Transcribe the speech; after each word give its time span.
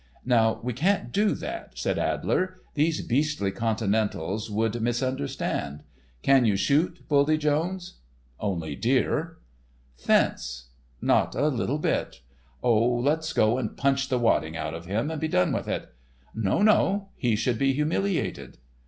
"Now, 0.25 0.59
we 0.63 0.73
can't 0.73 1.11
do 1.11 1.35
that," 1.35 1.77
said 1.77 1.99
Adler; 1.99 2.59
"these 2.73 3.01
beastly 3.03 3.51
continentals 3.51 4.49
would 4.49 4.81
misunderstand. 4.81 5.83
Can 6.23 6.43
you 6.43 6.55
shoot, 6.55 7.07
Buldy 7.07 7.37
Jones?" 7.37 7.99
"Only 8.39 8.75
deer." 8.75 9.37
"Fence?" 9.95 10.69
"Not 11.03 11.35
a 11.35 11.49
little 11.49 11.77
bit. 11.77 12.21
Oh, 12.63 12.95
let's 12.97 13.31
go 13.31 13.59
and 13.59 13.77
punch 13.77 14.09
the 14.09 14.17
wadding 14.17 14.57
out 14.57 14.73
of 14.73 14.87
him, 14.87 15.11
and 15.11 15.21
be 15.21 15.27
done 15.27 15.51
with 15.53 15.67
it!" 15.67 15.93
"No! 16.33 16.63
No! 16.63 17.09
He 17.15 17.35
should 17.35 17.59
be 17.59 17.73
humiliated." 17.73 18.57